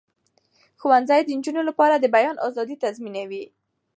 ښوونځي 0.79 1.19
د 1.23 1.29
نجونو 1.37 1.61
لپاره 1.69 1.95
د 1.97 2.05
بیان 2.15 2.35
آزادي 2.47 2.75
تضمینوي. 2.83 3.43